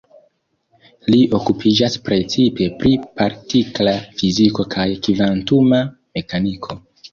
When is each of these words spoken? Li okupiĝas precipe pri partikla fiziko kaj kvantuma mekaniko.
Li 1.15 1.19
okupiĝas 1.39 1.97
precipe 2.07 2.71
pri 2.81 2.95
partikla 3.21 3.95
fiziko 4.23 4.67
kaj 4.75 4.89
kvantuma 5.09 5.85
mekaniko. 5.95 6.83